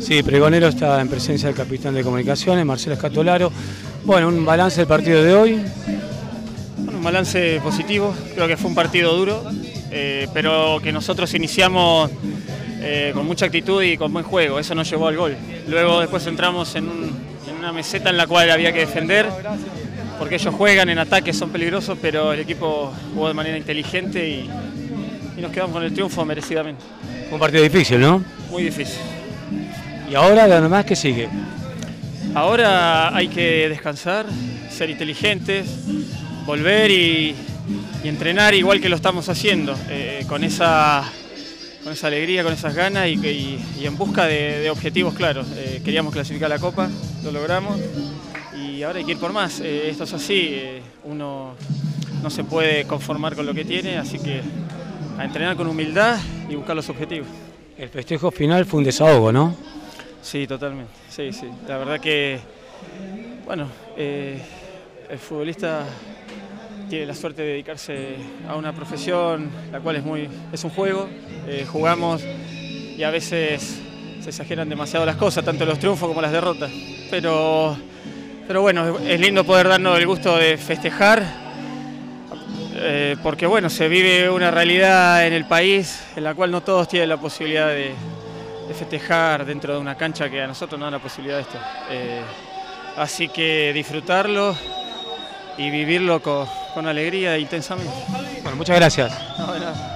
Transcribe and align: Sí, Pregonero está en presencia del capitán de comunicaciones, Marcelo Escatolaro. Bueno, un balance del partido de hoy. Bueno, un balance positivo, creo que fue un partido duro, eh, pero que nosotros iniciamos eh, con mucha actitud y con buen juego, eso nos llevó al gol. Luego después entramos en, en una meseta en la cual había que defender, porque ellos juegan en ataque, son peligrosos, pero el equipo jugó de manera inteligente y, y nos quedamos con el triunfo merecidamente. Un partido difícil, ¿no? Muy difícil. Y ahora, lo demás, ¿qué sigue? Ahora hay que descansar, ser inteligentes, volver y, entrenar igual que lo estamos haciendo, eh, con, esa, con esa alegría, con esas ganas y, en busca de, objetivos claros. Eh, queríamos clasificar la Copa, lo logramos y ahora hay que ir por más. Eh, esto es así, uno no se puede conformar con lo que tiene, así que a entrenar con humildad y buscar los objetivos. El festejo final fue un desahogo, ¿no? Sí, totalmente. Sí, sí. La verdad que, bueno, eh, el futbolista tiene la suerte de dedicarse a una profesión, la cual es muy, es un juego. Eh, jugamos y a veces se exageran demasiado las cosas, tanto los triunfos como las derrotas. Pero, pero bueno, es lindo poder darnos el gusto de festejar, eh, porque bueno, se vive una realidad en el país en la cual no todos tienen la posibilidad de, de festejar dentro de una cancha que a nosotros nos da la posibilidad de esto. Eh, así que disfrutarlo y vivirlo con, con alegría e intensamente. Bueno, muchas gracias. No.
Sí, 0.00 0.22
Pregonero 0.22 0.68
está 0.68 1.00
en 1.00 1.08
presencia 1.08 1.48
del 1.48 1.56
capitán 1.56 1.94
de 1.94 2.02
comunicaciones, 2.02 2.66
Marcelo 2.66 2.94
Escatolaro. 2.94 3.52
Bueno, 4.04 4.28
un 4.28 4.44
balance 4.44 4.80
del 4.80 4.88
partido 4.88 5.22
de 5.22 5.34
hoy. 5.34 5.60
Bueno, 6.76 6.98
un 6.98 7.04
balance 7.04 7.60
positivo, 7.62 8.14
creo 8.34 8.48
que 8.48 8.56
fue 8.56 8.68
un 8.68 8.74
partido 8.74 9.16
duro, 9.16 9.44
eh, 9.90 10.26
pero 10.34 10.80
que 10.82 10.92
nosotros 10.92 11.32
iniciamos 11.34 12.10
eh, 12.80 13.12
con 13.14 13.24
mucha 13.26 13.46
actitud 13.46 13.80
y 13.82 13.96
con 13.96 14.12
buen 14.12 14.24
juego, 14.24 14.58
eso 14.58 14.74
nos 14.74 14.90
llevó 14.90 15.06
al 15.06 15.16
gol. 15.16 15.36
Luego 15.68 16.00
después 16.00 16.26
entramos 16.26 16.74
en, 16.74 16.84
en 16.84 17.56
una 17.58 17.72
meseta 17.72 18.10
en 18.10 18.16
la 18.16 18.26
cual 18.26 18.50
había 18.50 18.72
que 18.72 18.80
defender, 18.80 19.28
porque 20.18 20.34
ellos 20.34 20.52
juegan 20.52 20.88
en 20.88 20.98
ataque, 20.98 21.32
son 21.32 21.50
peligrosos, 21.50 21.96
pero 22.02 22.32
el 22.32 22.40
equipo 22.40 22.92
jugó 23.14 23.28
de 23.28 23.34
manera 23.34 23.56
inteligente 23.56 24.28
y, 24.28 24.50
y 25.36 25.40
nos 25.40 25.52
quedamos 25.52 25.74
con 25.74 25.84
el 25.84 25.92
triunfo 25.92 26.24
merecidamente. 26.24 26.82
Un 27.30 27.38
partido 27.38 27.62
difícil, 27.62 28.00
¿no? 28.00 28.22
Muy 28.50 28.64
difícil. 28.64 28.98
Y 30.10 30.14
ahora, 30.14 30.46
lo 30.46 30.60
demás, 30.60 30.84
¿qué 30.84 30.96
sigue? 30.96 31.28
Ahora 32.34 33.14
hay 33.14 33.28
que 33.28 33.68
descansar, 33.68 34.26
ser 34.70 34.90
inteligentes, 34.90 35.66
volver 36.46 36.90
y, 36.90 37.34
entrenar 38.04 38.54
igual 38.54 38.80
que 38.80 38.88
lo 38.88 38.96
estamos 38.96 39.28
haciendo, 39.28 39.74
eh, 39.88 40.24
con, 40.28 40.42
esa, 40.42 41.04
con 41.84 41.92
esa 41.92 42.06
alegría, 42.08 42.42
con 42.42 42.52
esas 42.52 42.74
ganas 42.74 43.06
y, 43.08 43.58
en 43.82 43.96
busca 43.96 44.26
de, 44.26 44.68
objetivos 44.70 45.14
claros. 45.14 45.46
Eh, 45.56 45.82
queríamos 45.84 46.12
clasificar 46.12 46.48
la 46.48 46.58
Copa, 46.58 46.88
lo 47.22 47.30
logramos 47.30 47.78
y 48.56 48.82
ahora 48.82 48.98
hay 48.98 49.04
que 49.04 49.12
ir 49.12 49.18
por 49.18 49.32
más. 49.32 49.60
Eh, 49.60 49.90
esto 49.90 50.04
es 50.04 50.12
así, 50.12 50.58
uno 51.04 51.54
no 52.22 52.30
se 52.30 52.44
puede 52.44 52.84
conformar 52.84 53.36
con 53.36 53.46
lo 53.46 53.54
que 53.54 53.64
tiene, 53.64 53.98
así 53.98 54.18
que 54.18 54.40
a 55.18 55.24
entrenar 55.24 55.56
con 55.56 55.66
humildad 55.66 56.18
y 56.48 56.54
buscar 56.54 56.74
los 56.74 56.88
objetivos. 56.88 57.28
El 57.82 57.88
festejo 57.88 58.30
final 58.30 58.64
fue 58.64 58.78
un 58.78 58.84
desahogo, 58.84 59.32
¿no? 59.32 59.56
Sí, 60.22 60.46
totalmente. 60.46 60.92
Sí, 61.08 61.32
sí. 61.32 61.48
La 61.66 61.78
verdad 61.78 61.98
que, 61.98 62.38
bueno, 63.44 63.66
eh, 63.96 64.40
el 65.10 65.18
futbolista 65.18 65.84
tiene 66.88 67.06
la 67.06 67.14
suerte 67.16 67.42
de 67.42 67.48
dedicarse 67.48 68.14
a 68.48 68.54
una 68.54 68.72
profesión, 68.72 69.50
la 69.72 69.80
cual 69.80 69.96
es 69.96 70.04
muy, 70.04 70.28
es 70.52 70.62
un 70.62 70.70
juego. 70.70 71.08
Eh, 71.48 71.66
jugamos 71.68 72.22
y 72.22 73.02
a 73.02 73.10
veces 73.10 73.80
se 74.20 74.28
exageran 74.28 74.68
demasiado 74.68 75.04
las 75.04 75.16
cosas, 75.16 75.44
tanto 75.44 75.66
los 75.66 75.80
triunfos 75.80 76.06
como 76.08 76.22
las 76.22 76.30
derrotas. 76.30 76.70
Pero, 77.10 77.76
pero 78.46 78.62
bueno, 78.62 78.96
es 79.00 79.18
lindo 79.18 79.42
poder 79.42 79.66
darnos 79.66 79.98
el 79.98 80.06
gusto 80.06 80.36
de 80.36 80.56
festejar, 80.56 81.41
eh, 82.82 83.16
porque 83.22 83.46
bueno, 83.46 83.70
se 83.70 83.88
vive 83.88 84.28
una 84.30 84.50
realidad 84.50 85.26
en 85.26 85.32
el 85.32 85.44
país 85.44 86.02
en 86.16 86.24
la 86.24 86.34
cual 86.34 86.50
no 86.50 86.60
todos 86.62 86.88
tienen 86.88 87.08
la 87.08 87.16
posibilidad 87.16 87.68
de, 87.68 87.94
de 88.68 88.74
festejar 88.74 89.44
dentro 89.44 89.74
de 89.74 89.80
una 89.80 89.96
cancha 89.96 90.28
que 90.28 90.42
a 90.42 90.46
nosotros 90.46 90.78
nos 90.78 90.86
da 90.88 90.98
la 90.98 91.02
posibilidad 91.02 91.36
de 91.36 91.42
esto. 91.42 91.58
Eh, 91.90 92.20
así 92.96 93.28
que 93.28 93.72
disfrutarlo 93.72 94.56
y 95.58 95.70
vivirlo 95.70 96.22
con, 96.22 96.46
con 96.74 96.86
alegría 96.86 97.36
e 97.36 97.40
intensamente. 97.40 97.92
Bueno, 98.42 98.56
muchas 98.56 98.76
gracias. 98.76 99.12
No. 99.38 99.92